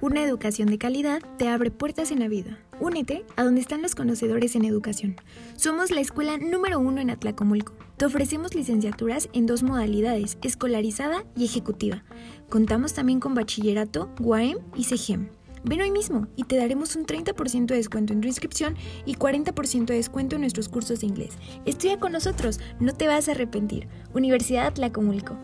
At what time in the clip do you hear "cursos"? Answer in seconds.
20.68-21.00